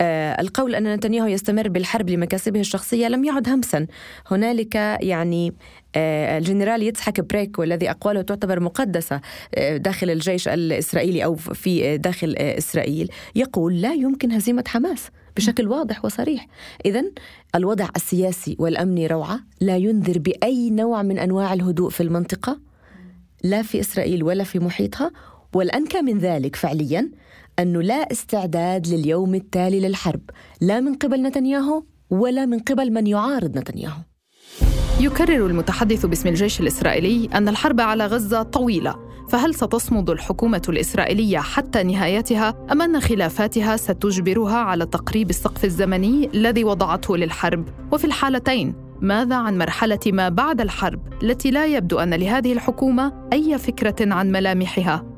آه 0.00 0.40
القول 0.40 0.74
أن 0.74 0.94
نتنياهو 0.94 1.26
يستمر 1.26 1.68
بالحرب 1.68 2.10
لمكاسبه 2.26 2.60
الشخصية 2.60 3.08
لم 3.08 3.24
يعد 3.24 3.48
همسا. 3.48 3.86
هنالك 4.26 4.74
يعني 5.00 5.54
آه، 5.96 6.38
الجنرال 6.38 6.82
يتسحاق 6.82 7.20
بريك 7.20 7.58
والذي 7.58 7.90
أقواله 7.90 8.22
تعتبر 8.22 8.60
مقدسة 8.60 9.20
آه، 9.54 9.76
داخل 9.76 10.10
الجيش 10.10 10.48
الإسرائيلي 10.48 11.24
أو 11.24 11.34
في 11.34 11.84
آه، 11.84 11.96
داخل 11.96 12.34
إسرائيل. 12.38 13.08
يقول 13.34 13.80
لا 13.80 13.94
يمكن 13.94 14.32
هزيمة 14.32 14.64
حماس 14.66 15.08
بشكل 15.36 15.68
واضح 15.68 16.04
وصريح. 16.04 16.46
إذا 16.84 17.04
الوضع 17.54 17.88
السياسي 17.96 18.56
والأمني 18.58 19.06
روعة 19.06 19.40
لا 19.60 19.76
ينذر 19.76 20.18
بأي 20.18 20.70
نوع 20.70 21.02
من 21.02 21.18
أنواع 21.18 21.52
الهدوء 21.52 21.90
في 21.90 22.02
المنطقة 22.02 22.58
لا 23.44 23.62
في 23.62 23.80
إسرائيل 23.80 24.22
ولا 24.22 24.44
في 24.44 24.58
محيطها. 24.58 25.10
والأنكى 25.54 26.02
من 26.02 26.18
ذلك 26.18 26.56
فعليا 26.56 27.10
أنه 27.58 27.82
لا 27.82 28.12
استعداد 28.12 28.86
لليوم 28.86 29.34
التالي 29.34 29.80
للحرب. 29.80 30.20
لا 30.60 30.80
من 30.80 30.94
قبل 30.94 31.22
نتنياهو 31.22 31.82
ولا 32.10 32.46
من 32.46 32.58
قبل 32.58 32.92
من 32.92 33.06
يعارض 33.06 33.58
نتنياهو. 33.58 34.00
يكرر 35.00 35.46
المتحدث 35.46 36.06
باسم 36.06 36.28
الجيش 36.28 36.60
الإسرائيلي 36.60 37.28
أن 37.34 37.48
الحرب 37.48 37.80
على 37.80 38.06
غزة 38.06 38.42
طويلة 38.42 38.96
فهل 39.28 39.54
ستصمد 39.54 40.10
الحكومة 40.10 40.62
الإسرائيلية 40.68 41.38
حتى 41.38 41.82
نهايتها 41.82 42.54
أم 42.72 42.82
أن 42.82 43.00
خلافاتها 43.00 43.76
ستجبرها 43.76 44.56
على 44.56 44.86
تقريب 44.86 45.30
السقف 45.30 45.64
الزمني 45.64 46.30
الذي 46.34 46.64
وضعته 46.64 47.16
للحرب؟ 47.16 47.68
وفي 47.92 48.04
الحالتين 48.04 48.74
ماذا 49.00 49.36
عن 49.36 49.58
مرحلة 49.58 50.00
ما 50.06 50.28
بعد 50.28 50.60
الحرب 50.60 51.22
التي 51.22 51.50
لا 51.50 51.66
يبدو 51.66 51.98
أن 51.98 52.14
لهذه 52.14 52.52
الحكومة 52.52 53.28
أي 53.32 53.58
فكرة 53.58 54.14
عن 54.14 54.32
ملامحها؟ 54.32 55.15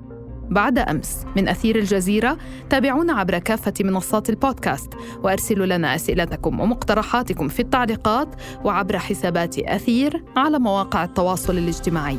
بعد 0.50 0.78
أمس. 0.78 1.24
من 1.36 1.48
أثير 1.48 1.76
الجزيرة 1.76 2.38
تابعونا 2.70 3.12
عبر 3.12 3.38
كافة 3.38 3.74
منصات 3.80 4.30
البودكاست 4.30 4.94
وأرسلوا 5.22 5.66
لنا 5.66 5.94
أسئلتكم 5.94 6.60
ومقترحاتكم 6.60 7.48
في 7.48 7.60
التعليقات 7.60 8.28
وعبر 8.64 8.98
حسابات 8.98 9.58
أثير 9.58 10.24
على 10.36 10.58
مواقع 10.58 11.04
التواصل 11.04 11.58
الاجتماعي. 11.58 12.18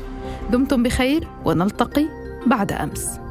دمتم 0.51 0.83
بخير 0.83 1.27
ونلتقي 1.45 2.05
بعد 2.45 2.71
أمس. 2.71 3.28